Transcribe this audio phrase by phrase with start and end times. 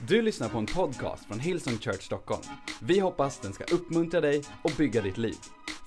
[0.00, 2.42] Du lyssnar på en podcast från Hillsong Church Stockholm.
[2.80, 5.36] Vi hoppas den ska uppmuntra dig och bygga ditt liv.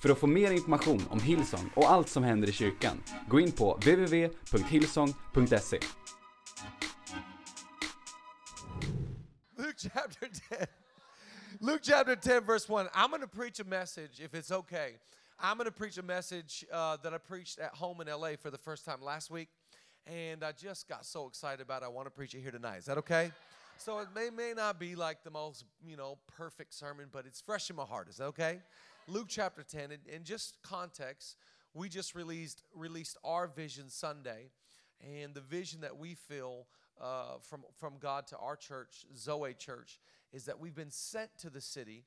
[0.02, 3.52] För att få mer information om Hillsong och allt som händer i kyrkan, gå in
[3.52, 5.80] på www.hillsong.se.
[9.56, 10.66] Luke chapter 10.
[11.60, 12.88] Luke chapter 10, verse 1.
[12.94, 14.98] I'm going to preach a message, if it's okay.
[15.38, 18.50] I'm going to preach a message uh, that I preached at home in LA for
[18.50, 19.48] the first time last week.
[20.06, 21.86] And I just got so excited about it.
[21.86, 22.78] I want to preach it here tonight.
[22.78, 23.30] Is that okay?
[23.80, 27.40] So it may, may not be like the most, you know, perfect sermon, but it's
[27.40, 28.10] fresh in my heart.
[28.10, 28.58] Is that okay?
[29.08, 29.92] Luke chapter 10.
[29.92, 31.36] And, and just context,
[31.72, 34.50] we just released, released our vision Sunday.
[35.00, 36.66] And the vision that we feel
[37.00, 39.98] uh, from, from God to our church, Zoe Church,
[40.30, 42.04] is that we've been sent to the city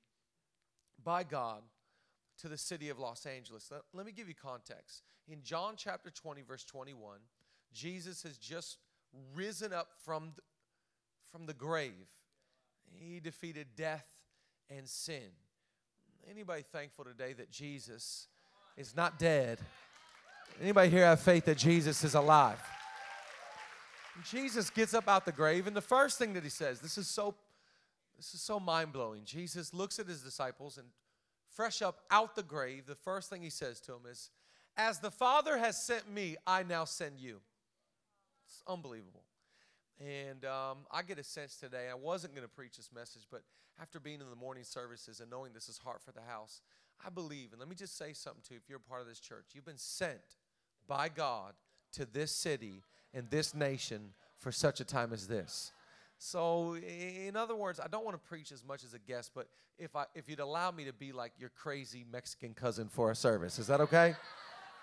[1.03, 1.64] by God
[2.42, 3.70] to the city of Los Angeles.
[3.72, 5.02] Let, let me give you context.
[5.28, 7.17] In John chapter 20, verse 21,
[7.73, 8.78] Jesus has just
[9.36, 10.34] risen up from
[11.34, 12.08] from the grave.
[13.00, 14.08] He defeated death
[14.70, 15.31] and sin.
[16.30, 18.28] Anybody thankful today that Jesus
[18.78, 19.58] is not dead?
[20.62, 22.62] Anybody here have faith that Jesus is alive?
[24.30, 27.08] Jesus gets up out the grave, and the first thing that he says, this is
[27.08, 27.34] so,
[28.16, 29.23] this is so mind-blowing.
[29.25, 30.86] Jesus looks at his disciples and
[31.50, 34.30] fresh up out the grave, the first thing he says to them is,
[34.78, 37.40] As the Father has sent me, I now send you.
[38.47, 39.23] It's unbelievable.
[39.99, 43.44] And um, I get a sense today, I wasn't going to preach this message, but
[43.81, 46.61] after being in the morning services and knowing this is Heart for the House,
[47.05, 49.08] I believe, and let me just say something to you if you're a part of
[49.08, 50.38] this church, you've been sent
[50.88, 51.53] by God
[51.94, 52.81] to this city
[53.13, 55.72] and this nation for such a time as this.
[56.17, 59.47] So, in other words, I don't want to preach as much as a guest, but
[59.78, 63.16] if I if you'd allow me to be like your crazy Mexican cousin for a
[63.16, 64.16] service, is that okay?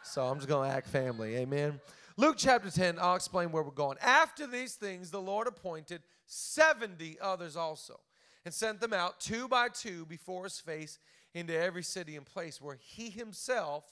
[0.03, 1.37] So I'm just going to act family.
[1.37, 1.81] Amen.
[2.17, 3.99] Luke chapter 10, I'll explain where we're going.
[4.01, 8.01] After these things, the Lord appointed 70 others also
[8.45, 10.99] and sent them out two by two before his face
[11.35, 13.85] into every city and place where he himself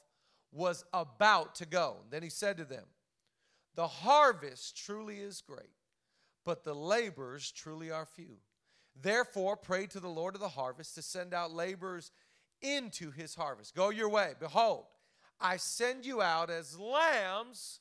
[0.52, 1.98] was about to go.
[2.10, 2.84] Then he said to them,
[3.74, 5.70] The harvest truly is great,
[6.44, 8.38] but the laborers truly are few.
[9.00, 12.10] Therefore, pray to the Lord of the harvest to send out laborers
[12.62, 13.74] into his harvest.
[13.74, 14.32] Go your way.
[14.40, 14.86] Behold,
[15.40, 17.80] I send you out as lambs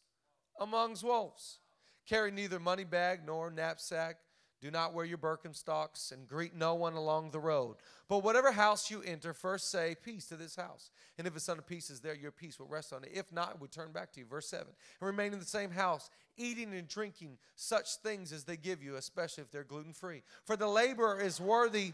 [0.59, 1.59] amongst wolves.
[2.07, 4.17] Carry neither money bag nor knapsack.
[4.59, 7.75] Do not wear your Birkenstocks and greet no one along the road.
[8.09, 10.89] But whatever house you enter, first say, Peace to this house.
[11.17, 13.11] And if a son of peace is there, your peace will rest on it.
[13.13, 14.25] If not, it will turn back to you.
[14.25, 14.65] Verse 7.
[14.65, 18.95] And remain in the same house, eating and drinking such things as they give you,
[18.95, 20.23] especially if they're gluten free.
[20.45, 21.93] For the laborer is worthy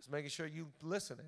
[0.00, 1.18] just making sure you listen.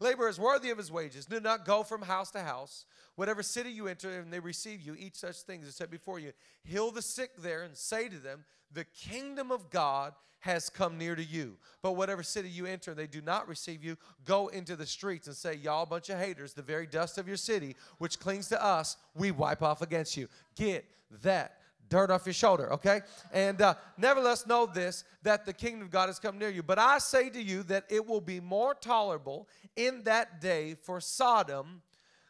[0.00, 1.24] Labor is worthy of his wages.
[1.24, 2.84] Do not go from house to house.
[3.16, 6.32] Whatever city you enter and they receive you, eat such things as said before you.
[6.62, 11.16] Heal the sick there and say to them, The kingdom of God has come near
[11.16, 11.56] to you.
[11.80, 13.96] But whatever city you enter and they do not receive you,
[14.26, 17.38] go into the streets and say, Y'all bunch of haters, the very dust of your
[17.38, 20.28] city, which clings to us, we wipe off against you.
[20.54, 20.84] Get
[21.22, 23.02] that dirt off your shoulder, okay?
[23.32, 26.62] And uh, nevertheless, know this that the kingdom of God has come near you.
[26.62, 31.00] But I say to you that it will be more tolerable in that day for
[31.00, 31.82] Sodom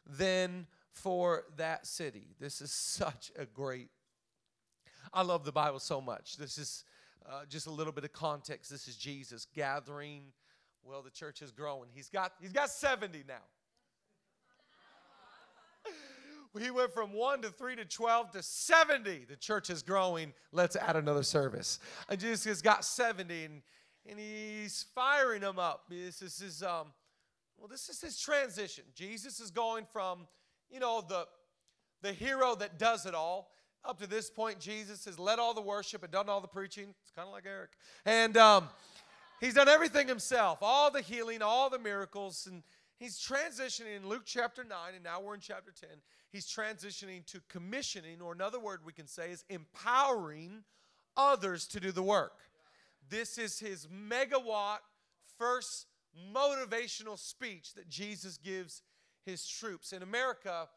[0.06, 2.28] than for that city.
[2.40, 3.88] This is such a great.
[5.12, 6.36] I love the Bible so much.
[6.36, 6.84] This is
[7.28, 8.70] uh, just a little bit of context.
[8.70, 10.24] This is Jesus gathering.
[10.82, 11.88] Well, the church is growing.
[11.94, 13.34] He's got he's got 70 now.
[16.58, 19.26] He went from one to three to 12 to 70.
[19.28, 20.32] The church is growing.
[20.52, 21.80] Let's add another service.
[22.08, 23.62] And Jesus has got 70 and,
[24.08, 25.86] and he's firing them up.
[25.88, 26.92] This is his, um,
[27.58, 28.84] well, this is his transition.
[28.94, 30.28] Jesus is going from,
[30.70, 31.26] you know, the,
[32.02, 33.50] the hero that does it all.
[33.84, 36.94] Up to this point, Jesus has led all the worship and done all the preaching.
[37.02, 37.70] It's kind of like Eric.
[38.06, 38.68] And um,
[39.40, 42.46] he's done everything himself all the healing, all the miracles.
[42.50, 42.62] And
[42.98, 45.88] he's transitioning in Luke chapter 9, and now we're in chapter 10
[46.34, 50.64] he's transitioning to commissioning, or another word we can say is empowering
[51.16, 52.40] others to do the work.
[53.08, 54.78] This is his megawatt
[55.38, 55.86] first
[56.34, 58.82] motivational speech that Jesus gives
[59.24, 59.92] his troops.
[59.92, 60.68] In America,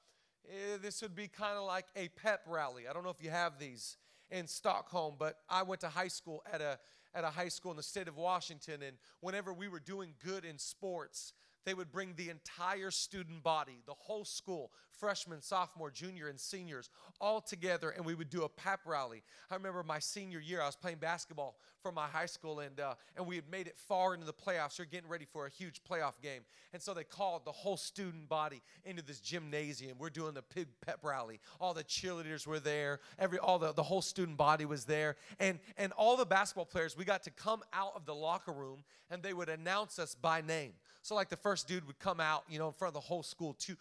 [0.48, 2.88] eh, this would be kind of like a pep rally.
[2.88, 3.98] I don't know if you have these
[4.30, 6.78] in Stockholm, but I went to high school at a
[7.16, 10.46] at a high school in the state of Washington and whenever we were doing good
[10.46, 11.34] in sports,
[11.66, 16.90] they would bring the entire student body, the whole school, freshmen, sophomore, junior, and seniors,
[17.22, 19.24] all together, and we would do a pep rally.
[19.50, 22.96] I remember my senior year, I was playing basketball for my high school, and uh,
[23.16, 24.78] and we had made it far into the playoffs.
[24.78, 26.42] You're getting ready for a huge playoff game,
[26.74, 29.98] and so they called the whole student body into this gymnasium.
[30.00, 31.40] We're doing the big pep rally.
[31.60, 33.00] All the cheerleaders were there.
[33.20, 36.98] Every all the the whole student body was there, and and all the basketball players.
[36.98, 40.42] We got to come out of the locker room, and they would announce us by
[40.42, 40.74] name.
[41.02, 43.24] So, like the first dude would come out, you know, in front of the whole
[43.24, 43.76] school, two,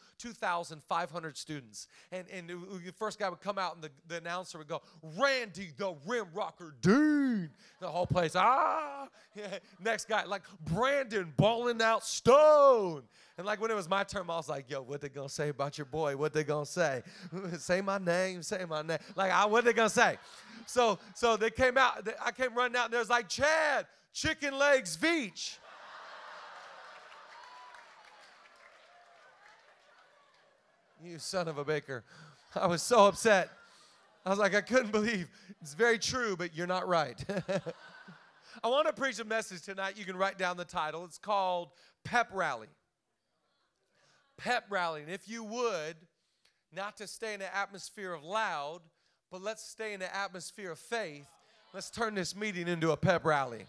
[1.06, 1.88] 2,500 students.
[2.12, 4.82] And, and the first guy would come out, and the, the announcer would go,
[5.18, 7.50] Randy the Rim Rocker Dean.
[7.80, 9.08] The whole place, ah.
[9.34, 9.58] Yeah.
[9.80, 13.02] Next guy, like Brandon balling out Stone.
[13.38, 15.50] And like when it was my turn, I was like, yo, what they gonna say
[15.50, 16.16] about your boy?
[16.16, 17.02] What they gonna say?
[17.58, 18.98] say my name, say my name.
[19.14, 20.16] Like, I, what they gonna say?
[20.66, 24.96] So, so they came out, I came running out, and there's like, Chad, chicken legs
[24.96, 25.58] Veach.
[31.02, 32.04] You son of a baker.
[32.54, 33.50] I was so upset.
[34.24, 35.28] I was like, I couldn't believe.
[35.60, 37.22] It's very true, but you're not right.
[38.64, 39.98] I want to preach a message tonight.
[39.98, 41.04] You can write down the title.
[41.04, 41.70] It's called
[42.04, 42.68] Pep Rally.
[44.38, 45.02] Pep Rally.
[45.02, 45.96] And if you would,
[46.74, 48.80] not to stay in an atmosphere of loud,
[49.30, 51.26] but let's stay in an atmosphere of faith.
[51.74, 53.66] Let's turn this meeting into a pep rally.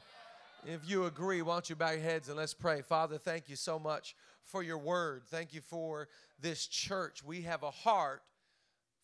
[0.66, 2.82] If you agree, why don't you bow your heads and let's pray.
[2.82, 5.24] Father, thank you so much for your word.
[5.30, 6.08] Thank you for
[6.40, 7.24] this church.
[7.24, 8.22] We have a heart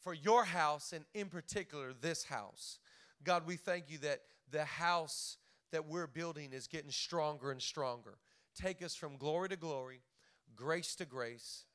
[0.02, 2.80] for your house and, in particular, this house.
[3.24, 4.22] God, we thank you that
[4.52, 5.38] the house
[5.72, 8.18] that we're building is getting stronger and stronger.
[8.56, 10.02] Take us from glory to glory,
[10.56, 11.66] grace to grace,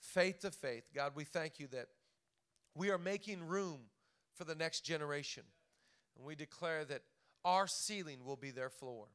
[0.00, 0.90] faith to faith.
[0.94, 1.86] God, we thank you that
[2.74, 3.80] we are making room
[4.34, 5.44] for the next generation.
[6.16, 7.02] And we declare that
[7.44, 9.06] our ceiling will be their floor.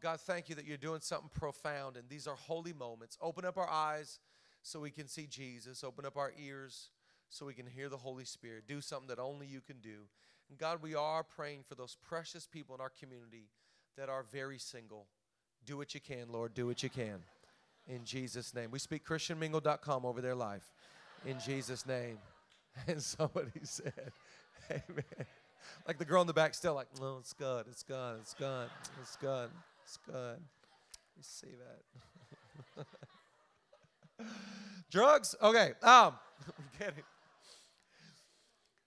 [0.00, 3.16] God, thank you that you're doing something profound, and these are holy moments.
[3.20, 4.18] Open up our eyes
[4.64, 5.84] so we can see Jesus.
[5.84, 6.88] Open up our ears
[7.28, 8.64] so we can hear the Holy Spirit.
[8.66, 10.08] Do something that only you can do.
[10.48, 13.50] And God, we are praying for those precious people in our community
[13.96, 15.06] that are very single.
[15.64, 16.54] Do what you can, Lord.
[16.54, 17.22] Do what you can.
[17.86, 18.70] In Jesus' name.
[18.70, 20.72] We speak ChristianMingle.com over their life.
[21.24, 22.18] In Jesus' name.
[22.88, 24.10] And somebody said,
[24.68, 25.26] Amen.
[25.86, 28.68] Like the girl in the back, still like, no, it's good, it's good, it's good,
[29.00, 29.48] it's good.
[29.84, 30.38] It's good.
[31.16, 31.54] You see
[32.76, 32.86] that.
[34.94, 35.34] Drugs?
[35.42, 35.72] Okay.
[35.82, 36.14] Um,
[36.46, 37.02] I'm kidding.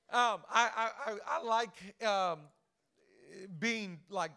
[0.09, 2.39] Um, I, I, I, like um,
[3.59, 4.31] being like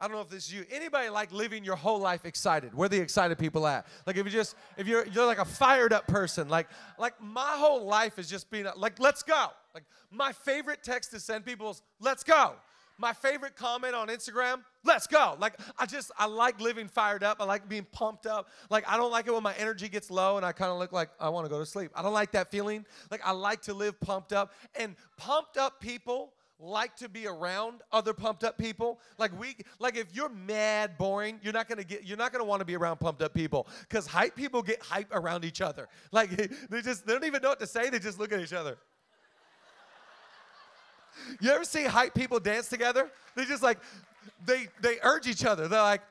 [0.00, 0.64] I don't know if this is you.
[0.70, 2.72] Anybody like living your whole life excited?
[2.72, 3.86] Where the excited people at?
[4.06, 6.68] Like if you just if you're you're like a fired up person, like
[6.98, 9.48] like my whole life is just being like let's go.
[9.74, 12.54] Like my favorite text to send people is let's go.
[13.00, 15.36] My favorite comment on Instagram, let's go.
[15.40, 17.38] Like, I just, I like living fired up.
[17.40, 18.50] I like being pumped up.
[18.68, 20.92] Like, I don't like it when my energy gets low and I kind of look
[20.92, 21.90] like I want to go to sleep.
[21.94, 22.84] I don't like that feeling.
[23.10, 24.52] Like, I like to live pumped up.
[24.74, 29.00] And pumped up people like to be around other pumped up people.
[29.18, 32.60] Like we like if you're mad boring, you're not to get you're not to want
[32.60, 35.88] to be around pumped up people cuz hype people get hype around each other.
[36.12, 36.30] Like
[36.70, 38.76] they just they don't even know what to say, they just look at each other.
[41.40, 43.10] You ever see hype people dance together?
[43.34, 43.78] They just like,
[44.44, 45.68] they, they urge each other.
[45.68, 46.02] They're like,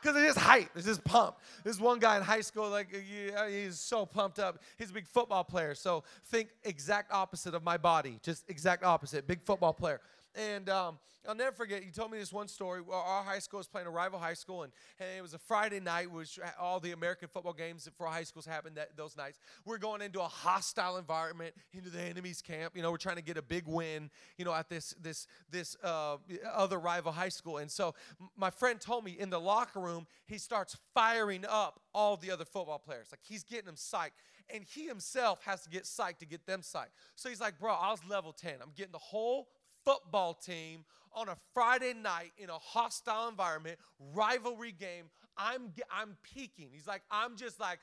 [0.00, 0.70] because it's just hype.
[0.74, 1.36] It's just pump.
[1.62, 4.58] This one guy in high school, like uh, he's so pumped up.
[4.78, 5.74] He's a big football player.
[5.74, 8.18] So think exact opposite of my body.
[8.22, 9.26] Just exact opposite.
[9.26, 10.00] Big football player.
[10.34, 10.98] And um,
[11.28, 12.80] I'll never forget, you told me this one story.
[12.90, 15.80] Our high school was playing a rival high school, and, and it was a Friday
[15.80, 19.38] night, which all the American football games for high schools happened that, those nights.
[19.64, 22.76] We're going into a hostile environment, into the enemy's camp.
[22.76, 25.76] You know, we're trying to get a big win, you know, at this this this
[25.82, 26.16] uh,
[26.52, 27.58] other rival high school.
[27.58, 27.94] And so
[28.36, 32.44] my friend told me in the locker room, he starts firing up all the other
[32.44, 33.08] football players.
[33.10, 34.12] Like he's getting them psyched
[34.52, 36.92] and he himself has to get psyched to get them psyched.
[37.14, 38.54] So he's like, bro, I was level 10.
[38.62, 39.48] I'm getting the whole
[39.84, 40.84] football team
[41.14, 43.78] on a Friday night in a hostile environment,
[44.14, 45.06] rivalry game.
[45.36, 46.68] I'm I'm peaking.
[46.72, 47.78] He's like, I'm just like,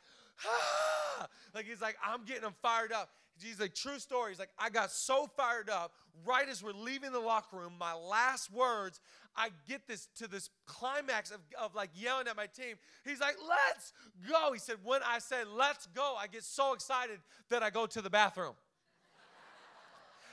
[0.45, 1.27] ah!
[1.53, 3.09] like he's like, I'm getting him fired up.
[3.41, 4.31] He's like, true story.
[4.31, 5.91] He's like, I got so fired up
[6.25, 7.73] right as we're leaving the locker room.
[7.79, 8.99] My last words,
[9.35, 12.77] I get this to this climax of, of like yelling at my team.
[13.05, 13.93] He's like, let's
[14.27, 14.53] go.
[14.53, 18.01] He said, when I said let's go, I get so excited that I go to
[18.01, 18.53] the bathroom.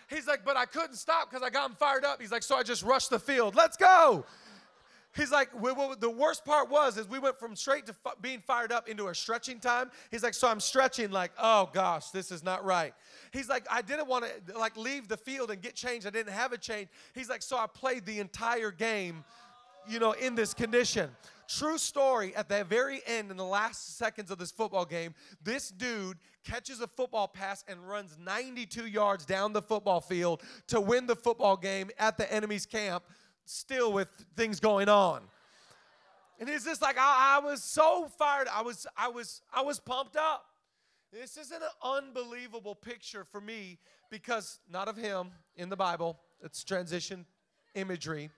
[0.08, 2.20] He's like, but I couldn't stop because I got him fired up.
[2.20, 3.54] He's like, so I just rushed the field.
[3.54, 4.24] Let's go.
[5.16, 8.88] He's like, the worst part was is we went from straight to being fired up
[8.88, 9.92] into a stretching time.
[10.10, 12.92] He's like, so I'm stretching like, oh gosh, this is not right.
[13.32, 16.04] He's like, I didn't want to like leave the field and get changed.
[16.06, 16.88] I didn't have a change.
[17.14, 19.22] He's like, so I played the entire game,
[19.88, 21.10] you know, in this condition.
[21.48, 25.70] True story, at the very end, in the last seconds of this football game, this
[25.70, 31.06] dude catches a football pass and runs 92 yards down the football field to win
[31.06, 33.04] the football game at the enemy's camp,
[33.44, 35.22] still with things going on.
[36.40, 38.48] And it's just like I, I was so fired.
[38.52, 40.44] I was, I was, I was pumped up.
[41.12, 43.78] This is an unbelievable picture for me
[44.10, 46.18] because not of him in the Bible.
[46.42, 47.24] It's transition
[47.74, 48.30] imagery.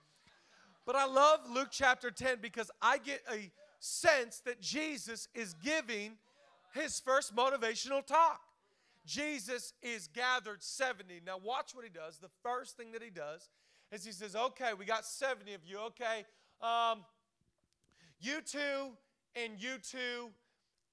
[0.87, 6.13] But I love Luke chapter 10 because I get a sense that Jesus is giving
[6.73, 8.39] his first motivational talk.
[9.05, 11.21] Jesus is gathered 70.
[11.25, 12.19] Now, watch what he does.
[12.19, 13.49] The first thing that he does
[13.91, 15.77] is he says, Okay, we got 70 of you.
[15.87, 16.25] Okay,
[16.61, 17.03] um,
[18.21, 18.93] you two
[19.35, 20.29] and you two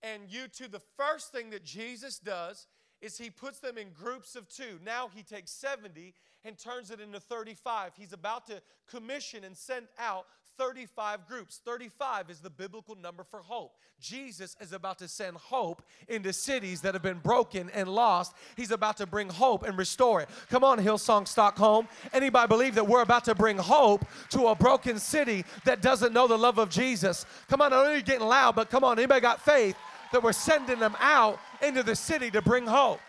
[0.02, 0.66] and you two.
[0.66, 2.66] The first thing that Jesus does
[3.04, 4.78] is he puts them in groups of two.
[4.84, 7.92] Now he takes 70 and turns it into 35.
[7.96, 10.24] He's about to commission and send out
[10.56, 11.60] 35 groups.
[11.64, 13.72] 35 is the biblical number for hope.
[14.00, 18.34] Jesus is about to send hope into cities that have been broken and lost.
[18.56, 20.28] He's about to bring hope and restore it.
[20.50, 21.88] Come on, Hillsong Stockholm.
[22.12, 26.26] Anybody believe that we're about to bring hope to a broken city that doesn't know
[26.26, 27.26] the love of Jesus?
[27.48, 29.76] Come on, I know you're getting loud, but come on, anybody got faith
[30.14, 33.00] that we're sending them out into the city to bring hope?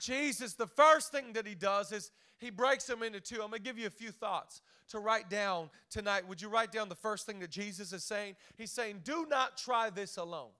[0.00, 3.42] Jesus, the first thing that he does is he breaks them into two.
[3.42, 6.26] I'm going to give you a few thoughts to write down tonight.
[6.26, 8.36] Would you write down the first thing that Jesus is saying?
[8.56, 10.52] He's saying, Do not try this alone.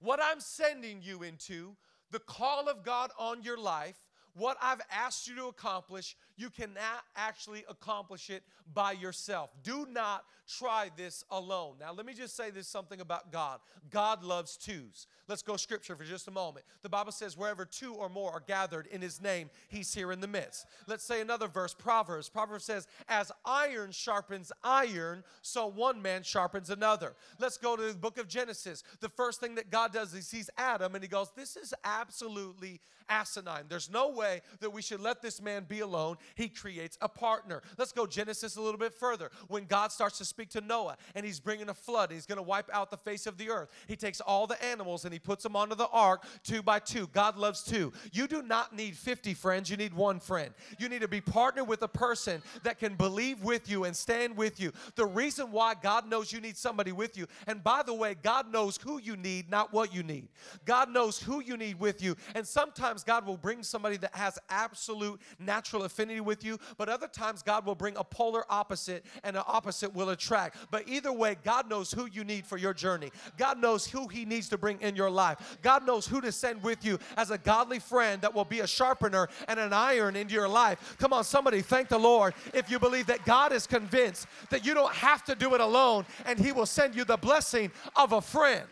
[0.00, 1.76] What I'm sending you into,
[2.10, 3.96] the call of God on your life,
[4.34, 8.42] what I've asked you to accomplish, you cannot actually accomplish it
[8.72, 9.50] by yourself.
[9.62, 10.24] Do not
[10.58, 11.74] try this alone.
[11.78, 13.60] Now, let me just say this something about God.
[13.90, 15.06] God loves twos.
[15.28, 16.64] Let's go scripture for just a moment.
[16.82, 20.20] The Bible says, wherever two or more are gathered in his name, he's here in
[20.20, 20.66] the midst.
[20.86, 22.28] Let's say another verse, Proverbs.
[22.28, 27.14] Proverbs says, as iron sharpens iron, so one man sharpens another.
[27.38, 28.82] Let's go to the book of Genesis.
[29.00, 31.74] The first thing that God does is he sees Adam and he goes, This is
[31.84, 32.80] absolutely
[33.10, 33.64] asinine.
[33.68, 36.16] There's no way that we should let this man be alone.
[36.34, 37.62] He creates a partner.
[37.78, 39.30] Let's go Genesis a little bit further.
[39.48, 42.42] When God starts to speak to Noah and he's bringing a flood, he's going to
[42.42, 43.70] wipe out the face of the earth.
[43.86, 47.06] He takes all the animals and he puts them onto the ark two by two.
[47.08, 47.92] God loves two.
[48.12, 50.52] You do not need 50 friends, you need one friend.
[50.78, 54.36] You need to be partnered with a person that can believe with you and stand
[54.36, 54.72] with you.
[54.96, 58.50] The reason why God knows you need somebody with you, and by the way, God
[58.52, 60.28] knows who you need, not what you need.
[60.64, 62.16] God knows who you need with you.
[62.34, 67.08] And sometimes God will bring somebody that has absolute natural affinity with you, but other
[67.08, 70.56] times God will bring a polar opposite and an opposite will attract.
[70.70, 73.10] But either way, God knows who you need for your journey.
[73.36, 75.58] God knows who He needs to bring in your life.
[75.62, 78.66] God knows who to send with you as a godly friend that will be a
[78.66, 80.96] sharpener and an iron into your life.
[80.98, 84.74] Come on, somebody, thank the Lord if you believe that God is convinced that you
[84.74, 88.20] don't have to do it alone and He will send you the blessing of a
[88.20, 88.66] friend.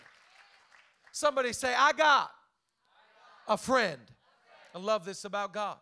[1.12, 2.30] Somebody say, I got
[3.48, 3.98] a friend.
[4.74, 5.78] I love this about God.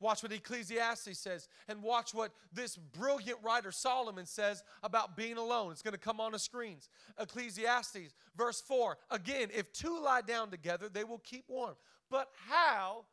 [0.00, 5.72] Watch what Ecclesiastes says, and watch what this brilliant writer Solomon says about being alone.
[5.72, 6.88] It's going to come on the screens.
[7.18, 8.96] Ecclesiastes, verse 4.
[9.10, 11.74] Again, if two lie down together, they will keep warm.
[12.10, 13.06] But how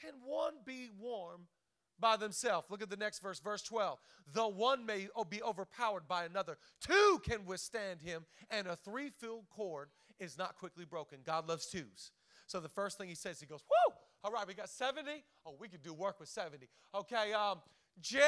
[0.00, 1.42] can one be warm
[2.00, 2.66] by themselves?
[2.70, 3.98] Look at the next verse, verse 12.
[4.32, 9.88] Though one may be overpowered by another, two can withstand him, and a threefold cord
[10.18, 11.18] is not quickly broken.
[11.26, 12.10] God loves twos.
[12.46, 13.94] So the first thing he says, he goes, Whoa!
[14.24, 15.10] All right, we got 70.
[15.44, 16.68] Oh, we could do work with 70.
[16.94, 17.58] Okay, um,
[18.00, 18.22] Jill,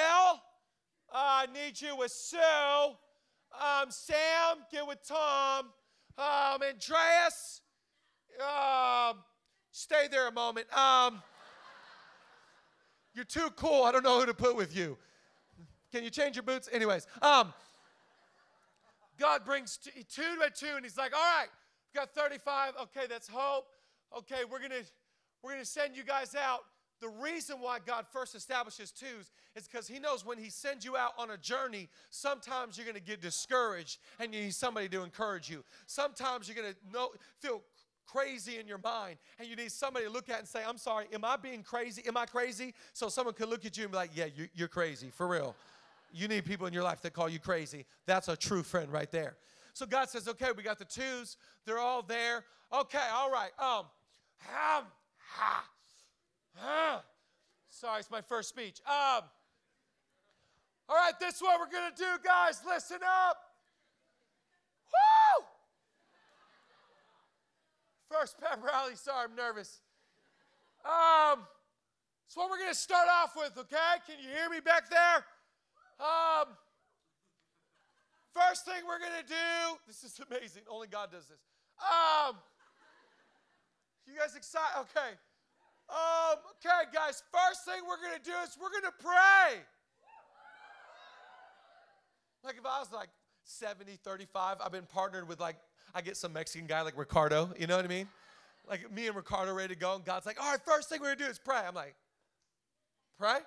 [1.12, 2.38] I need you with Sue.
[3.52, 5.66] Um, Sam, get with Tom.
[6.18, 7.60] Um, Andreas,
[8.40, 9.18] um,
[9.70, 10.66] stay there a moment.
[10.76, 11.22] Um,
[13.14, 13.84] you're too cool.
[13.84, 14.98] I don't know who to put with you.
[15.92, 16.68] Can you change your boots?
[16.72, 17.54] Anyways, um,
[19.16, 21.46] God brings two, two by two, and He's like, all right,
[21.92, 22.72] we've got 35.
[22.82, 23.66] Okay, that's hope.
[24.16, 24.82] Okay, we're gonna
[25.44, 26.60] we're going to send you guys out.
[27.00, 30.96] The reason why God first establishes twos is because He knows when He sends you
[30.96, 35.02] out on a journey, sometimes you're going to get discouraged and you need somebody to
[35.02, 35.62] encourage you.
[35.86, 37.10] Sometimes you're going to know,
[37.40, 37.60] feel
[38.06, 41.06] crazy in your mind and you need somebody to look at and say, I'm sorry,
[41.12, 42.02] am I being crazy?
[42.06, 42.72] Am I crazy?
[42.94, 45.54] So someone could look at you and be like, Yeah, you're crazy, for real.
[46.12, 47.84] You need people in your life that call you crazy.
[48.06, 49.36] That's a true friend right there.
[49.74, 51.36] So God says, Okay, we got the twos,
[51.66, 52.44] they're all there.
[52.72, 53.50] Okay, all right.
[53.58, 53.84] Um,
[54.48, 54.84] um
[55.34, 55.64] Ha!
[57.68, 58.80] Sorry, it's my first speech.
[58.86, 59.24] Um,
[60.88, 62.60] all right, this is what we're going to do, guys.
[62.66, 63.36] Listen up.
[64.90, 65.44] Woo!
[68.10, 68.96] First pep rally.
[68.96, 69.80] Sorry, I'm nervous.
[70.84, 71.40] Um,
[72.24, 74.00] that's what we're going to start off with, okay?
[74.06, 75.24] Can you hear me back there?
[76.00, 76.48] Um,
[78.34, 79.78] first thing we're gonna do.
[79.86, 80.62] This is amazing.
[80.68, 81.38] Only God does this.
[81.78, 82.36] Um,
[84.06, 84.80] you guys excited?
[84.80, 85.14] Okay.
[85.94, 87.22] Um, okay, guys.
[87.30, 89.60] First thing we're gonna do is we're gonna pray.
[92.42, 93.10] Like if I was like
[93.44, 95.56] 70, 35, I've been partnered with like
[95.94, 97.50] I get some Mexican guy like Ricardo.
[97.56, 98.08] You know what I mean?
[98.68, 101.14] Like me and Ricardo ready to go, and God's like, all right, first thing we're
[101.14, 101.60] gonna do is pray.
[101.64, 101.94] I'm like,
[103.16, 103.38] pray?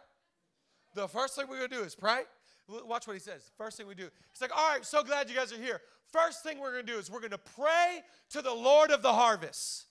[0.96, 2.22] The first thing we're gonna do is pray.
[2.70, 3.52] Watch what he says.
[3.58, 4.10] First thing we do.
[4.32, 5.82] He's like, all right, so glad you guys are here.
[6.14, 9.87] First thing we're gonna do is we're gonna pray to the Lord of the harvest.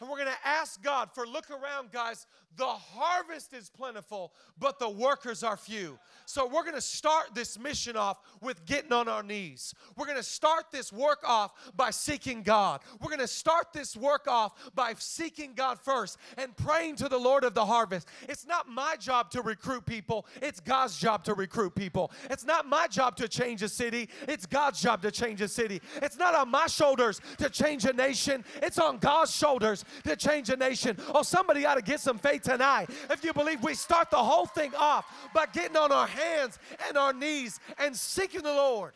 [0.00, 2.26] And we're gonna ask God for look around, guys.
[2.56, 5.98] The harvest is plentiful, but the workers are few.
[6.24, 9.74] So we're gonna start this mission off with getting on our knees.
[9.96, 12.80] We're gonna start this work off by seeking God.
[13.00, 17.44] We're gonna start this work off by seeking God first and praying to the Lord
[17.44, 18.08] of the harvest.
[18.28, 22.10] It's not my job to recruit people, it's God's job to recruit people.
[22.30, 25.80] It's not my job to change a city, it's God's job to change a city.
[26.02, 30.50] It's not on my shoulders to change a nation, it's on God's shoulders to change
[30.50, 30.96] a nation.
[31.14, 32.90] Oh, somebody ought to get some faith tonight.
[33.10, 36.96] If you believe we start the whole thing off by getting on our hands and
[36.96, 38.92] our knees and seeking the Lord.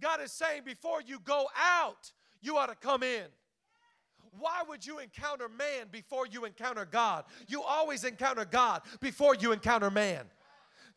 [0.00, 3.24] God is saying before you go out, you ought to come in.
[4.38, 7.24] Why would you encounter man before you encounter God?
[7.46, 10.24] You always encounter God before you encounter man.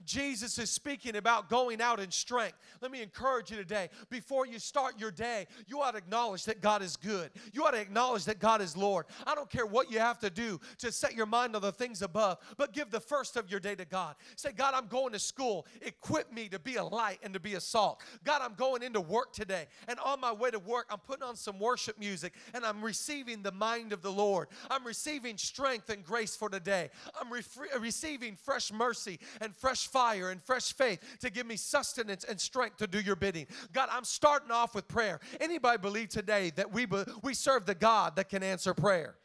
[0.06, 2.58] Jesus is speaking about going out in strength.
[2.82, 3.90] Let me encourage you today.
[4.10, 7.32] Before you start your day, you ought to acknowledge that God is good.
[7.52, 9.06] You ought to acknowledge that God is Lord.
[9.26, 12.02] I don't care what you have to do to set your mind on the things
[12.02, 14.16] above, but give the first of your day to God.
[14.36, 15.66] Say, God, I'm going to school.
[15.82, 18.02] Equip me to be a light and to be a salt.
[18.24, 19.66] God, I'm going into work today.
[19.88, 23.42] And on my way to work, I'm putting on some worship music and I'm receiving
[23.42, 24.48] the mind of the Lord.
[24.70, 26.90] I'm receiving strength and grace for today.
[27.20, 27.42] I'm re-
[27.80, 29.56] receiving fresh mercy and
[29.88, 33.48] fire and fresh faith to give me sustenance and strength to do your bidding.
[33.74, 35.20] God, I'm starting off with prayer.
[35.40, 39.16] Anybody believe today that we, be, we serve the God that can answer prayer?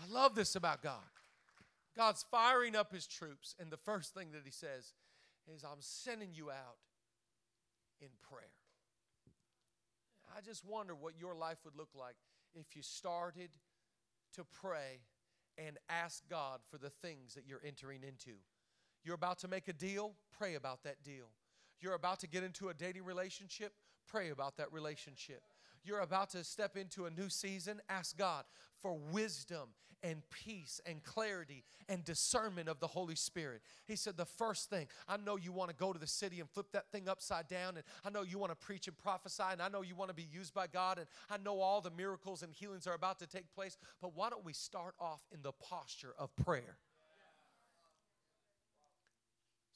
[0.00, 1.02] I love this about God.
[1.96, 4.92] God's firing up his troops, and the first thing that he says
[5.52, 6.78] is, I'm sending you out
[8.00, 8.50] in prayer.
[10.36, 12.14] I just wonder what your life would look like
[12.54, 13.50] if you started
[14.34, 15.00] to pray
[15.56, 18.36] and ask God for the things that you're entering into.
[19.08, 21.30] You're about to make a deal, pray about that deal.
[21.80, 23.72] You're about to get into a dating relationship,
[24.06, 25.40] pray about that relationship.
[25.82, 28.44] You're about to step into a new season, ask God
[28.82, 29.70] for wisdom
[30.02, 33.62] and peace and clarity and discernment of the Holy Spirit.
[33.86, 36.50] He said, The first thing, I know you want to go to the city and
[36.50, 39.62] flip that thing upside down, and I know you want to preach and prophesy, and
[39.62, 42.42] I know you want to be used by God, and I know all the miracles
[42.42, 45.52] and healings are about to take place, but why don't we start off in the
[45.52, 46.76] posture of prayer?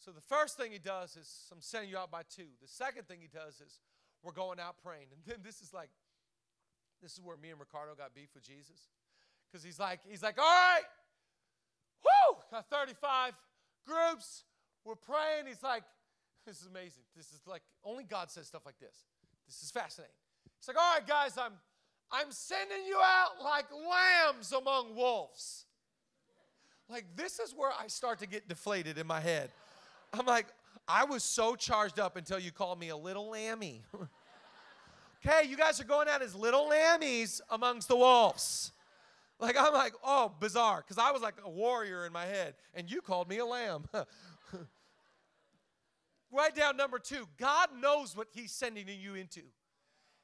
[0.05, 2.51] So the first thing he does is I'm sending you out by two.
[2.61, 3.79] The second thing he does is
[4.23, 5.07] we're going out praying.
[5.12, 5.91] And then this is like,
[7.01, 8.88] this is where me and Ricardo got beef with Jesus.
[9.47, 10.83] Because he's like, he's like, all right,
[12.03, 13.35] whoo, got 35
[13.87, 14.43] groups.
[14.85, 15.47] We're praying.
[15.47, 15.85] He's like,
[16.47, 17.05] this is amazing.
[17.17, 19.07] This is like only God says stuff like this.
[19.47, 20.15] This is fascinating.
[20.59, 21.53] He's like, all right, guys, I'm
[22.11, 25.67] I'm sending you out like lambs among wolves.
[26.88, 29.53] Like this is where I start to get deflated in my head.
[30.12, 30.46] I'm like,
[30.87, 33.83] I was so charged up until you called me a little lammy.
[35.27, 38.72] okay, you guys are going out as little lammies amongst the wolves.
[39.38, 42.90] Like, I'm like, oh, bizarre, because I was like a warrior in my head, and
[42.90, 43.87] you called me a lamb.
[46.31, 49.42] Write down number two God knows what He's sending you into.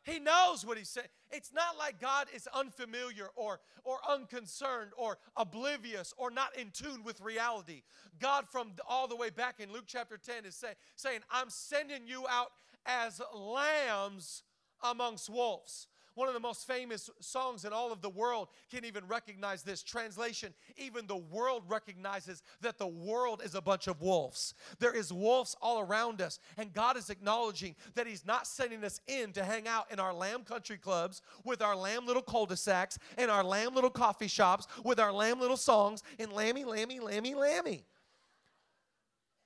[0.05, 1.09] He knows what he's saying.
[1.31, 7.03] It's not like God is unfamiliar or, or unconcerned or oblivious or not in tune
[7.05, 7.83] with reality.
[8.19, 12.07] God, from all the way back in Luke chapter 10, is say, saying, I'm sending
[12.07, 12.53] you out
[12.87, 14.43] as lambs
[14.83, 15.89] amongst wolves.
[16.18, 19.85] One of the most famous songs in all of the world can even recognize this.
[19.85, 24.54] Translation Even the world recognizes that the world is a bunch of wolves.
[24.81, 29.00] There is wolves all around us, and God is acknowledging that He's not sending us
[29.07, 32.57] in to hang out in our lamb country clubs with our lamb little cul de
[32.57, 36.98] sacs and our lamb little coffee shops with our lamb little songs and lammy, lammy,
[36.98, 37.85] lammy, lammy.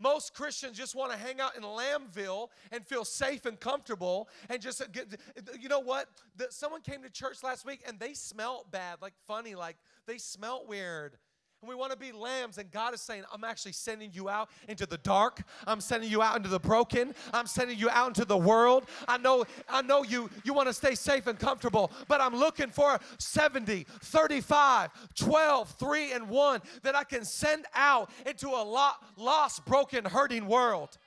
[0.03, 4.61] Most Christians just want to hang out in Lambville and feel safe and comfortable and
[4.61, 5.17] just get,
[5.61, 6.09] you know what?
[6.37, 10.19] The, someone came to church last week and they smelt bad, like funny, like they
[10.19, 11.17] smelt weird
[11.62, 12.59] and we want to be lambs.
[12.59, 15.42] And God is saying, I'm actually sending you out into the dark.
[15.66, 17.14] I'm sending you out into the broken.
[17.33, 18.87] I'm sending you out into the world.
[19.07, 22.68] I know, I know you, you want to stay safe and comfortable, but I'm looking
[22.68, 29.05] for 70, 35, 12, 3, and 1 that I can send out into a lot,
[29.16, 30.98] lost, broken, hurting world.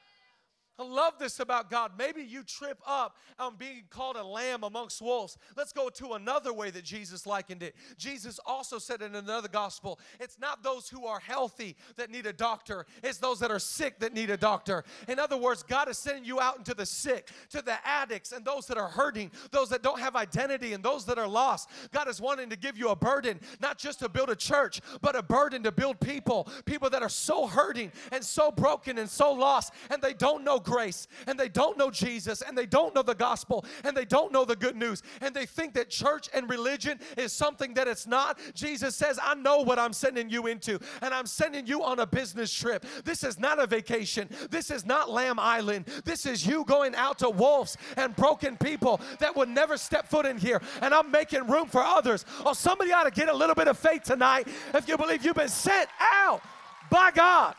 [0.77, 1.93] I love this about God.
[1.97, 5.37] Maybe you trip up on being called a lamb amongst wolves.
[5.55, 7.75] Let's go to another way that Jesus likened it.
[7.97, 12.33] Jesus also said in another gospel, it's not those who are healthy that need a
[12.33, 14.83] doctor, it's those that are sick that need a doctor.
[15.07, 18.43] In other words, God is sending you out into the sick, to the addicts, and
[18.43, 21.69] those that are hurting, those that don't have identity, and those that are lost.
[21.93, 25.15] God is wanting to give you a burden, not just to build a church, but
[25.15, 29.31] a burden to build people, people that are so hurting and so broken and so
[29.31, 33.01] lost, and they don't know grace and they don't know Jesus and they don't know
[33.01, 36.49] the gospel and they don't know the good news and they think that church and
[36.49, 38.39] religion is something that it's not.
[38.53, 42.05] Jesus says, I know what I'm sending you into and I'm sending you on a
[42.05, 42.85] business trip.
[43.03, 44.29] This is not a vacation.
[44.49, 45.85] This is not Lamb Island.
[46.03, 50.25] This is you going out to wolves and broken people that would never step foot
[50.25, 52.25] in here and I'm making room for others.
[52.45, 55.35] Oh, somebody ought to get a little bit of faith tonight if you believe you've
[55.35, 56.41] been sent out
[56.89, 57.55] by God.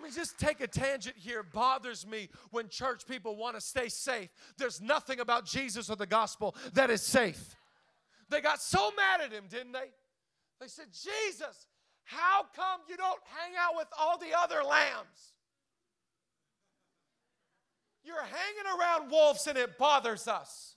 [0.00, 1.40] Let me just take a tangent here.
[1.40, 4.28] It bothers me when church people want to stay safe.
[4.56, 7.56] There's nothing about Jesus or the gospel that is safe.
[8.30, 9.90] They got so mad at him, didn't they?
[10.60, 11.66] They said, Jesus,
[12.04, 15.32] how come you don't hang out with all the other lambs?
[18.04, 20.76] You're hanging around wolves and it bothers us.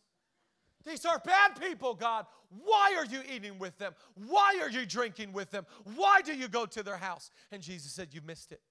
[0.84, 2.25] These are bad people, God.
[2.49, 3.93] Why are you eating with them?
[4.15, 5.67] Why are you drinking with them?
[5.95, 7.29] Why do you go to their house?
[7.51, 8.62] And Jesus said, You missed it.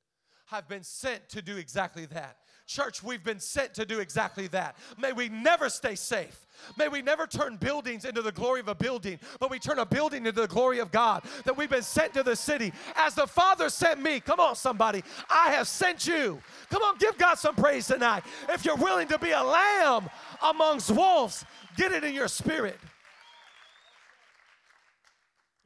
[0.52, 2.36] I've been sent to do exactly that.
[2.66, 4.76] Church, we've been sent to do exactly that.
[4.96, 6.46] May we never stay safe.
[6.78, 9.86] May we never turn buildings into the glory of a building, but we turn a
[9.86, 11.24] building into the glory of God.
[11.46, 12.72] That we've been sent to the city.
[12.94, 16.40] As the Father sent me, come on, somebody, I have sent you.
[16.70, 18.22] Come on, give God some praise tonight.
[18.48, 20.08] If you're willing to be a lamb
[20.40, 21.44] amongst wolves,
[21.76, 22.78] get it in your spirit.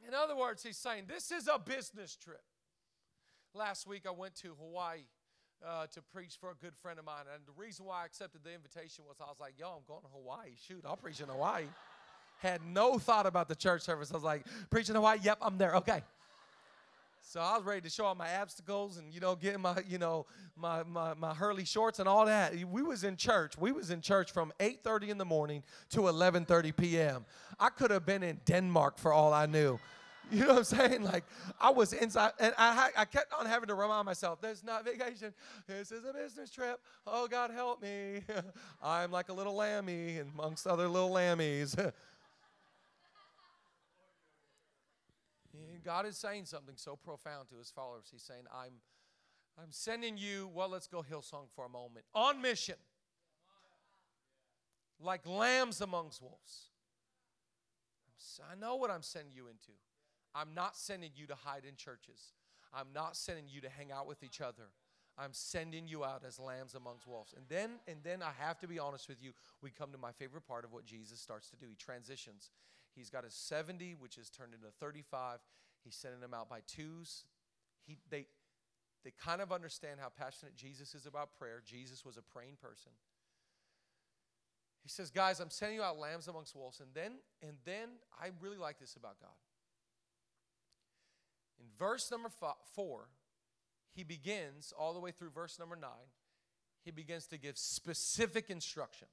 [0.08, 2.40] In other words, he's saying this is a business trip.
[3.56, 5.02] Last week I went to Hawaii
[5.64, 7.24] uh, to preach for a good friend of mine.
[7.32, 10.02] And the reason why I accepted the invitation was I was like, yo, I'm going
[10.02, 10.50] to Hawaii.
[10.66, 11.66] Shoot, I'll preach in Hawaii.
[12.40, 14.10] Had no thought about the church service.
[14.10, 15.18] I was like, preaching in Hawaii?
[15.22, 15.76] Yep, I'm there.
[15.76, 16.02] Okay.
[17.22, 19.96] So I was ready to show all my obstacles and you know get my you
[19.96, 22.54] know my, my my Hurley shorts and all that.
[22.54, 23.56] We was in church.
[23.56, 27.24] We was in church from 8:30 in the morning to 11:30 p.m.
[27.58, 29.78] I could have been in Denmark for all I knew.
[30.30, 31.02] You know what I'm saying?
[31.04, 31.24] Like
[31.60, 35.34] I was inside, and I, I kept on having to remind myself, "There's not vacation.
[35.66, 36.80] This is a business trip.
[37.06, 38.22] Oh God, help me!
[38.82, 41.92] I'm like a little lammy amongst other little lammies."
[45.84, 48.08] God is saying something so profound to His followers.
[48.10, 48.72] He's saying, "I'm,
[49.62, 50.50] I'm sending you.
[50.54, 52.06] Well, let's go Hillsong for a moment.
[52.14, 52.76] On mission,
[54.98, 56.70] like lambs amongst wolves."
[58.50, 59.72] I know what I'm sending you into.
[60.34, 62.32] I'm not sending you to hide in churches.
[62.72, 64.70] I'm not sending you to hang out with each other.
[65.16, 67.34] I'm sending you out as lambs amongst wolves.
[67.36, 70.10] And then and then I have to be honest with you, we come to my
[70.12, 71.66] favorite part of what Jesus starts to do.
[71.68, 72.50] He transitions.
[72.94, 75.38] He's got a 70 which is turned into 35.
[75.84, 77.24] He's sending them out by twos.
[77.86, 78.26] He they
[79.04, 81.62] they kind of understand how passionate Jesus is about prayer.
[81.64, 82.90] Jesus was a praying person.
[84.82, 88.30] He says, "Guys, I'm sending you out lambs amongst wolves." And then and then I
[88.40, 89.36] really like this about God.
[91.58, 92.30] In verse number
[92.74, 93.08] four,
[93.92, 96.10] he begins all the way through verse number nine,
[96.84, 99.08] he begins to give specific instruction.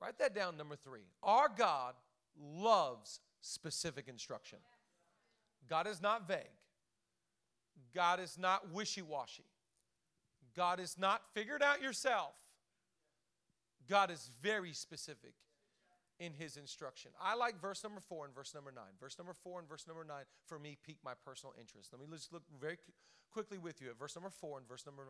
[0.00, 1.04] Write that down, number three.
[1.22, 1.94] Our God
[2.38, 4.58] loves specific instruction.
[5.68, 6.38] God is not vague,
[7.94, 9.46] God is not wishy washy,
[10.56, 12.32] God is not figured out yourself.
[13.88, 15.34] God is very specific
[16.18, 17.10] in his instruction.
[17.20, 18.96] I like verse number four and verse number nine.
[19.00, 21.90] Verse number four and verse number nine for me pique my personal interest.
[21.92, 22.78] Let me just look very
[23.30, 25.02] quickly with you at verse number four and verse number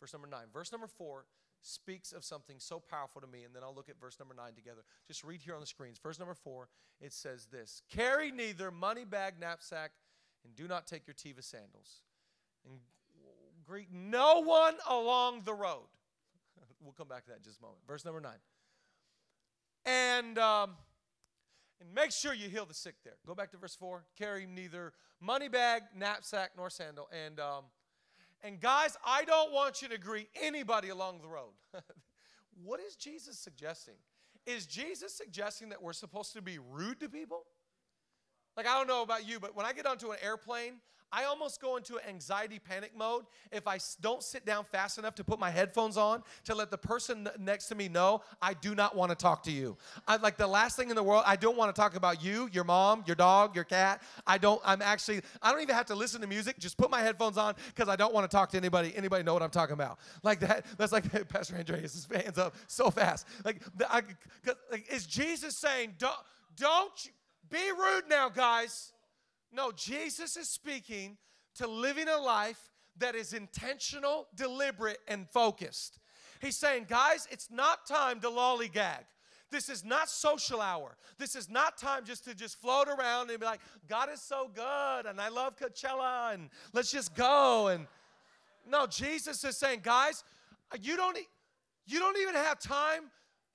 [0.00, 0.46] verse number nine.
[0.52, 1.24] Verse number four
[1.62, 4.54] speaks of something so powerful to me, and then I'll look at verse number nine
[4.54, 4.82] together.
[5.06, 5.98] Just read here on the screens.
[6.02, 6.68] Verse number four,
[7.00, 9.92] it says this: Carry neither money bag, knapsack,
[10.44, 12.02] and do not take your teva sandals,
[12.66, 12.80] and
[13.64, 15.86] greet no one along the road.
[16.82, 17.80] we'll come back to that in just a moment.
[17.86, 18.38] Verse number nine
[19.84, 20.76] and um,
[21.80, 23.16] and make sure you heal the sick there.
[23.26, 24.04] Go back to verse four.
[24.18, 27.08] Carry neither money bag, knapsack, nor sandal.
[27.24, 27.64] And um,
[28.42, 31.52] and guys, I don't want you to greet anybody along the road.
[32.64, 33.94] what is Jesus suggesting?
[34.46, 37.44] Is Jesus suggesting that we're supposed to be rude to people?
[38.56, 40.74] Like, I don't know about you, but when I get onto an airplane,
[41.12, 45.24] I almost go into anxiety panic mode if I don't sit down fast enough to
[45.24, 48.96] put my headphones on to let the person next to me know I do not
[48.96, 49.76] want to talk to you.
[50.08, 52.48] I like the last thing in the world, I don't want to talk about you,
[52.52, 54.02] your mom, your dog, your cat.
[54.26, 57.02] I don't I'm actually I don't even have to listen to music, just put my
[57.02, 58.92] headphones on cuz I don't want to talk to anybody.
[58.96, 59.98] Anybody know what I'm talking about?
[60.22, 63.26] Like that that's like Pastor Andreas his hands up so fast.
[63.44, 64.02] Like, I,
[64.70, 66.14] like is Jesus saying don't
[66.56, 67.10] don't
[67.50, 68.91] be rude now, guys.
[69.52, 71.18] No, Jesus is speaking
[71.56, 75.98] to living a life that is intentional, deliberate, and focused.
[76.40, 79.04] He's saying, guys, it's not time to lollygag.
[79.50, 80.96] This is not social hour.
[81.18, 84.50] This is not time just to just float around and be like, God is so
[84.52, 87.68] good and I love Coachella and let's just go.
[87.68, 87.86] And
[88.66, 90.24] no, Jesus is saying, guys,
[90.80, 91.18] you don't,
[91.86, 93.10] you don't even have time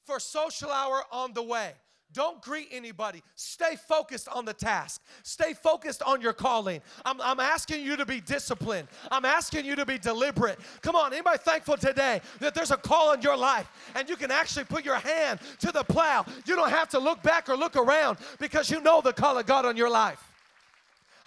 [0.05, 1.73] for social hour on the way.
[2.13, 3.22] Don't greet anybody.
[3.36, 5.02] Stay focused on the task.
[5.24, 6.82] Stay focused on your calling.
[7.06, 8.88] I'm, I'm asking you to be disciplined.
[9.12, 10.58] I'm asking you to be deliberate.
[10.82, 14.32] Come on, anybody thankful today that there's a call in your life and you can
[14.32, 16.26] actually put your hand to the plow?
[16.46, 19.46] You don't have to look back or look around because you know the call of
[19.46, 20.24] God on your life.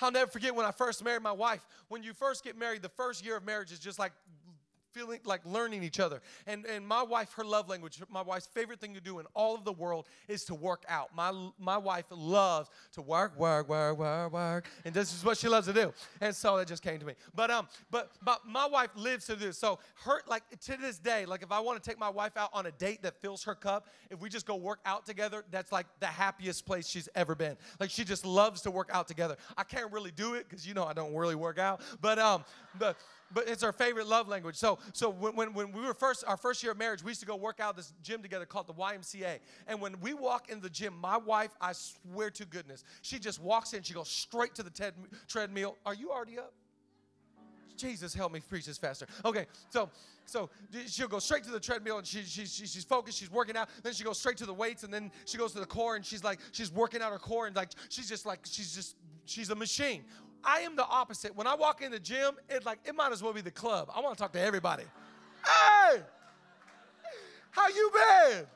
[0.03, 1.61] I'll never forget when I first married my wife.
[1.89, 4.13] When you first get married, the first year of marriage is just like
[4.93, 6.21] feeling like learning each other.
[6.47, 9.55] And and my wife, her love language, my wife's favorite thing to do in all
[9.55, 11.15] of the world is to work out.
[11.15, 15.49] My my wife loves to work, work, work, work, work, and this is what she
[15.49, 15.93] loves to do.
[16.21, 17.15] And so that just came to me.
[17.35, 19.47] But um, but but my wife lives to do.
[19.47, 19.59] this.
[19.59, 22.51] So her like to this day, like if I want to take my wife out
[22.53, 25.73] on a date that fills her cup, if we just go work out together, that's
[25.73, 27.57] like the happiest place she's ever been.
[27.79, 29.37] Like she just loves to work out together.
[29.57, 32.45] I can't really do it because you know I don't really work out, but um,
[32.79, 32.97] but
[33.33, 34.57] but it's our favorite love language.
[34.57, 37.27] So, so when, when, we were first, our first year of marriage, we used to
[37.27, 39.39] go work out this gym together called the YMCA.
[39.67, 43.41] And when we walk in the gym, my wife, I swear to goodness, she just
[43.41, 44.95] walks in, she goes straight to the ted-
[45.29, 45.77] treadmill.
[45.87, 46.53] Are you already up?
[47.77, 49.07] Jesus, help me preach this faster.
[49.25, 49.89] Okay, so
[50.31, 50.49] so
[50.87, 53.69] she'll go straight to the treadmill and she, she, she, she's focused, she's working out.
[53.83, 56.07] Then she goes straight to the weights and then she goes to the core and
[56.07, 59.51] she's like, she's working out her core and like, she's just like, she's just, she's
[59.51, 60.05] a machine.
[60.45, 61.35] I am the opposite.
[61.37, 63.91] When I walk in the gym, it like, it might as well be the club.
[63.95, 64.85] I want to talk to everybody.
[65.45, 66.01] Hey,
[67.51, 68.47] how you been?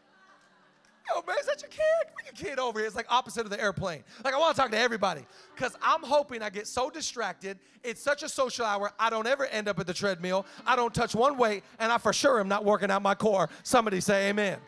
[1.15, 1.83] Yo, man, is that your kid?
[2.15, 2.87] Bring your kid over here.
[2.87, 4.03] It's like opposite of the airplane.
[4.25, 5.23] Like, I want to talk to everybody.
[5.55, 7.59] Because I'm hoping I get so distracted.
[7.83, 8.91] It's such a social hour.
[8.99, 10.47] I don't ever end up at the treadmill.
[10.67, 13.51] I don't touch one weight, and I for sure am not working out my core.
[13.65, 14.59] Somebody say amen.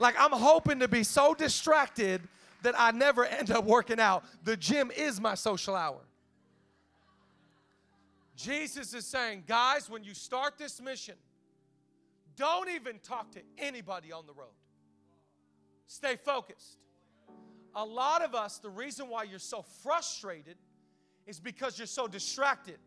[0.00, 2.22] Like, I'm hoping to be so distracted
[2.62, 4.24] that I never end up working out.
[4.44, 6.00] The gym is my social hour.
[8.36, 11.14] Jesus is saying, guys, when you start this mission,
[12.36, 14.48] don't even talk to anybody on the road.
[15.86, 16.78] Stay focused.
[17.74, 20.56] A lot of us, the reason why you're so frustrated
[21.26, 22.78] is because you're so distracted.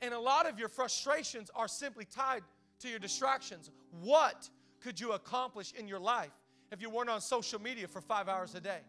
[0.00, 2.42] And a lot of your frustrations are simply tied
[2.80, 3.70] to your distractions.
[4.00, 6.32] What could you accomplish in your life
[6.72, 8.80] if you weren't on social media for five hours a day?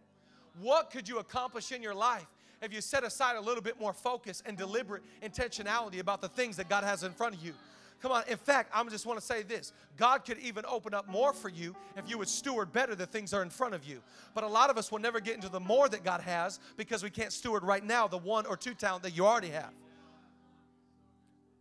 [0.62, 2.28] What could you accomplish in your life
[2.62, 6.58] if you set aside a little bit more focus and deliberate intentionality about the things
[6.58, 7.54] that God has in front of you?
[8.02, 8.24] Come on.
[8.28, 11.48] In fact, I just want to say this God could even open up more for
[11.48, 14.02] you if you would steward better the things that are in front of you.
[14.34, 17.02] But a lot of us will never get into the more that God has because
[17.02, 19.72] we can't steward right now the one or two talent that you already have.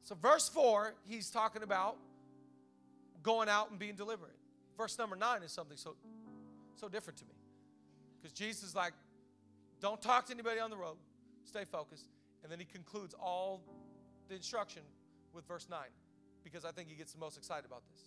[0.03, 1.97] So, verse 4, he's talking about
[3.23, 4.35] going out and being deliberate.
[4.77, 5.97] Verse number 9 is something so,
[6.77, 7.35] so different to me.
[8.21, 8.93] Because Jesus is like,
[9.81, 10.97] don't talk to anybody on the road,
[11.45, 12.09] stay focused.
[12.43, 13.63] And then he concludes all
[14.29, 14.83] the instruction
[15.33, 15.79] with verse 9
[16.45, 18.01] because I think he gets the most excited about this.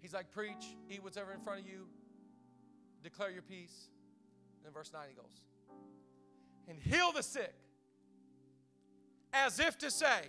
[0.00, 1.86] He's like, preach, eat whatever in front of you,
[3.02, 3.88] declare your peace.
[4.56, 5.42] And then verse 9 he goes,
[6.68, 7.54] and heal the sick,
[9.32, 10.20] as if to say,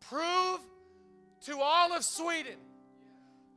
[0.00, 0.60] prove
[1.46, 2.56] to all of Sweden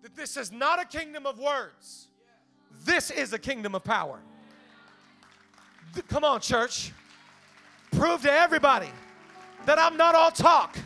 [0.01, 2.07] that this is not a kingdom of words,
[2.85, 4.19] this is a kingdom of power.
[6.07, 6.91] Come on, church.
[7.91, 8.89] Prove to everybody
[9.65, 10.77] that I'm not all talk,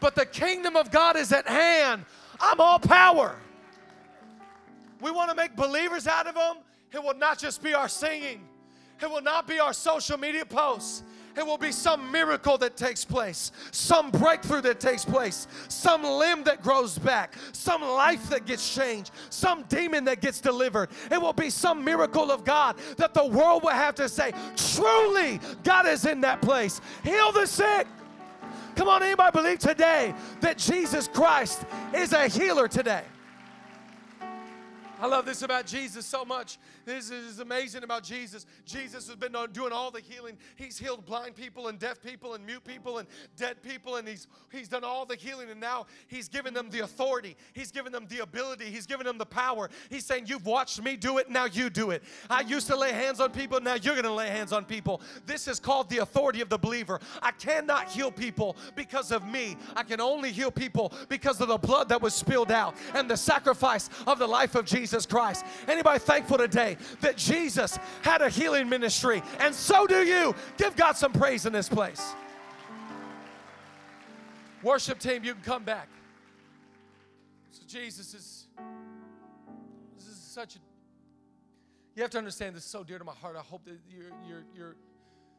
[0.00, 2.04] but the kingdom of God is at hand.
[2.38, 3.36] I'm all power.
[5.00, 6.56] We want to make believers out of them.
[6.92, 8.46] It will not just be our singing,
[9.00, 11.02] it will not be our social media posts.
[11.36, 16.44] It will be some miracle that takes place, some breakthrough that takes place, some limb
[16.44, 20.88] that grows back, some life that gets changed, some demon that gets delivered.
[21.10, 25.38] It will be some miracle of God that the world will have to say, truly,
[25.62, 26.80] God is in that place.
[27.04, 27.86] Heal the sick.
[28.74, 33.02] Come on, anybody believe today that Jesus Christ is a healer today?
[34.98, 36.58] I love this about Jesus so much.
[36.86, 38.46] This is amazing about Jesus.
[38.64, 40.38] Jesus has been doing all the healing.
[40.56, 43.06] He's healed blind people and deaf people and mute people and
[43.36, 45.50] dead people, and he's he's done all the healing.
[45.50, 47.36] And now he's given them the authority.
[47.52, 48.66] He's given them the ability.
[48.66, 49.68] He's given them the power.
[49.90, 51.28] He's saying, "You've watched me do it.
[51.28, 53.60] Now you do it." I used to lay hands on people.
[53.60, 55.02] Now you're going to lay hands on people.
[55.26, 57.00] This is called the authority of the believer.
[57.20, 59.58] I cannot heal people because of me.
[59.74, 63.16] I can only heal people because of the blood that was spilled out and the
[63.16, 64.85] sacrifice of the life of Jesus.
[64.86, 65.44] Jesus Christ.
[65.66, 69.20] Anybody thankful today that Jesus had a healing ministry?
[69.40, 70.32] And so do you.
[70.56, 72.14] Give God some praise in this place.
[74.62, 75.88] Worship team, you can come back.
[77.50, 78.46] So Jesus is
[79.96, 80.58] this is such a
[81.96, 83.34] you have to understand this is so dear to my heart.
[83.34, 84.76] I hope that you're you're you're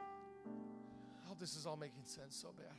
[0.01, 2.75] I hope this is all making sense so bad.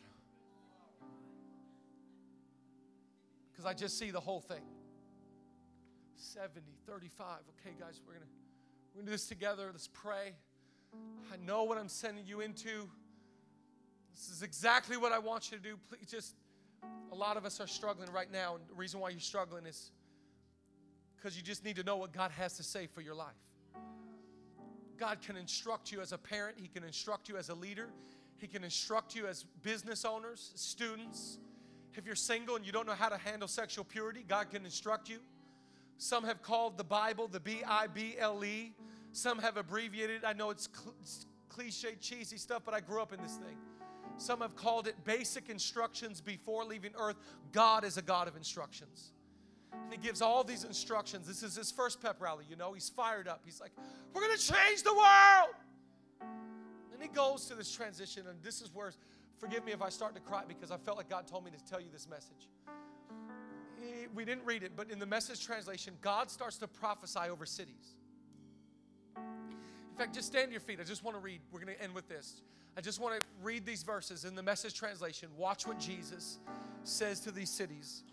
[3.52, 4.60] Because I just see the whole thing.
[6.18, 7.38] 70, 35.
[7.60, 8.26] Okay, guys, we're gonna
[8.92, 9.68] we're gonna do this together.
[9.70, 10.34] Let's pray.
[11.32, 12.88] I know what I'm sending you into.
[14.14, 15.76] This is exactly what I want you to do.
[15.88, 16.34] Please just
[17.12, 19.92] a lot of us are struggling right now, and the reason why you're struggling is
[21.16, 23.34] because you just need to know what God has to say for your life.
[24.98, 27.90] God can instruct you as a parent, He can instruct you as a leader,
[28.38, 31.38] He can instruct you as business owners, students.
[31.94, 35.08] If you're single and you don't know how to handle sexual purity, God can instruct
[35.08, 35.18] you.
[35.98, 38.72] Some have called the Bible the B I B L E.
[39.12, 40.24] Some have abbreviated.
[40.24, 43.56] I know it's, cl- it's cliche, cheesy stuff, but I grew up in this thing.
[44.16, 47.16] Some have called it basic instructions before leaving earth.
[47.52, 49.12] God is a God of instructions.
[49.72, 51.26] And He gives all these instructions.
[51.26, 52.72] This is His first pep rally, you know.
[52.72, 53.42] He's fired up.
[53.44, 53.72] He's like,
[54.14, 55.54] We're going to change the world.
[56.92, 58.92] And He goes to this transition, and this is where,
[59.38, 61.64] forgive me if I start to cry because I felt like God told me to
[61.64, 62.48] tell you this message
[64.14, 67.94] we didn't read it, but in the message translation, God starts to prophesy over cities.
[69.16, 70.78] In fact, just stand to your feet.
[70.80, 71.40] I just want to read.
[71.50, 72.42] We're going to end with this.
[72.76, 75.28] I just want to read these verses in the message translation.
[75.36, 76.38] Watch what Jesus
[76.84, 78.04] says to these cities.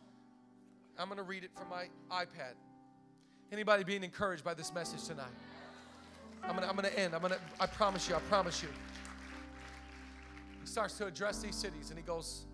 [0.97, 2.55] I'm going to read it from my iPad.
[3.51, 5.25] Anybody being encouraged by this message tonight?
[6.43, 7.13] I'm going to, I'm going to end.
[7.13, 8.69] I'm going to, I promise you, I promise you.
[10.61, 12.45] He starts to address these cities and he goes,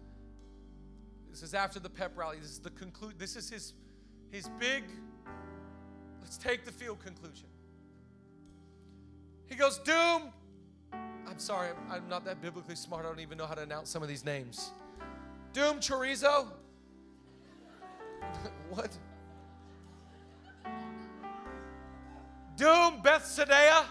[1.32, 2.38] this is after the pep rally.
[2.39, 3.17] This is the conclude.
[3.17, 3.74] This is his
[4.30, 4.84] his big
[6.22, 7.48] let's take the field conclusion.
[9.48, 10.32] He goes, Doom.
[11.28, 13.06] I'm sorry, I'm not that biblically smart.
[13.06, 14.72] I don't even know how to announce some of these names.
[15.54, 16.48] Doom Chorizo.
[18.70, 18.98] what?
[22.56, 23.86] Doom Bethsaida.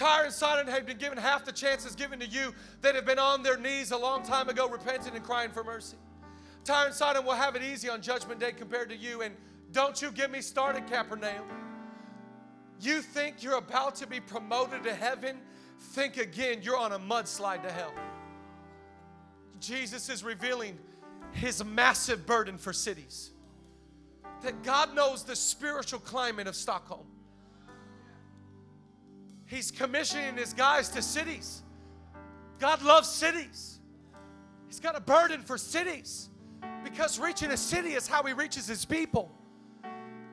[0.00, 3.18] Tyre and Sidon had been given half the chances given to you, they'd have been
[3.18, 5.98] on their knees a long time ago, repenting and crying for mercy.
[6.64, 9.20] Tyre and Sidon will have it easy on Judgment Day compared to you.
[9.20, 9.36] And
[9.72, 11.44] don't you get me started, Capernaum.
[12.80, 15.36] You think you're about to be promoted to heaven?
[15.78, 17.92] Think again, you're on a mudslide to hell.
[19.60, 20.78] Jesus is revealing
[21.32, 23.32] his massive burden for cities.
[24.44, 27.04] That God knows the spiritual climate of Stockholm.
[29.50, 31.64] He's commissioning his guys to cities.
[32.60, 33.80] God loves cities.
[34.68, 36.28] He's got a burden for cities
[36.84, 39.28] because reaching a city is how he reaches his people.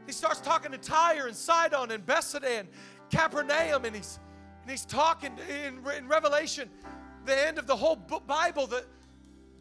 [0.06, 2.68] He starts talking to Tyre and Sidon and Bethsaida and
[3.10, 4.20] Capernaum, and he's,
[4.62, 6.70] and he's talking in, in Revelation,
[7.26, 8.86] the end of the whole Bible, that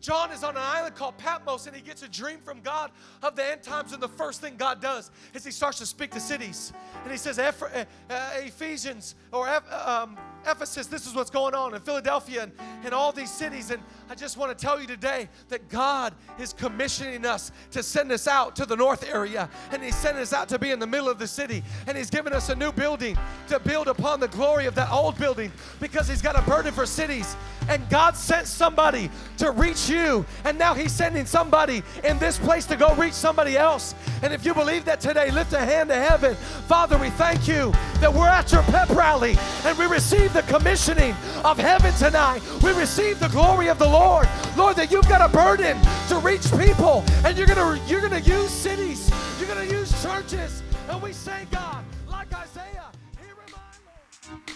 [0.07, 2.93] John is on an island called Patmos and he gets a dream from God
[3.25, 3.93] of the end times.
[3.93, 6.73] And the first thing God does is he starts to speak to cities.
[7.03, 7.85] And he says, uh,
[8.37, 10.17] Ephesians or um,
[10.47, 12.53] Ephesus, this is what's going on in Philadelphia and,
[12.85, 13.73] and all these cities.
[13.73, 18.13] And I just want to tell you today that God is commissioning us to send
[18.13, 19.51] us out to the north area.
[19.73, 21.65] And He's sending us out to be in the middle of the city.
[21.89, 25.19] And He's given us a new building to build upon the glory of that old
[25.19, 27.35] building because He's got a burden for cities.
[27.69, 30.25] And God sent somebody to reach you.
[30.45, 33.95] And now He's sending somebody in this place to go reach somebody else.
[34.23, 36.35] And if you believe that today, lift a hand to heaven.
[36.69, 41.15] Father, we thank you that we're at your pep rally and we receive the commissioning
[41.45, 42.43] of heaven tonight.
[42.63, 44.29] We receive the glory of the Lord.
[44.57, 45.77] Lord, that you've got a burden
[46.09, 51.03] to reach people and you're gonna you're gonna use cities, you're gonna use churches, and
[51.03, 54.56] we say, God, like Isaiah, here am I, Lord.